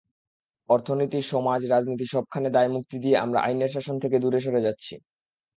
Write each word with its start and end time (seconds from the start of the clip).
অর্থনীতি, 0.69 1.19
সমাজ, 1.31 1.61
রাজনীতি—সবখানে 1.65 2.47
দায়মুক্তি 2.49 2.97
দিয়ে 2.99 3.15
আমরা 3.17 3.39
আইনের 3.41 3.73
শাসন 3.75 3.95
থেকে 3.99 4.17
দূরে 4.19 4.39
সরে 4.39 4.61
যাচ্ছি। 4.61 4.93